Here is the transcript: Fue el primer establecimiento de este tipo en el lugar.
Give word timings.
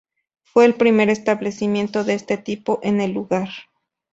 Fue 0.41 0.65
el 0.65 0.73
primer 0.73 1.11
establecimiento 1.11 2.03
de 2.03 2.15
este 2.15 2.35
tipo 2.35 2.79
en 2.81 3.01
el 3.01 3.11
lugar. 3.11 3.49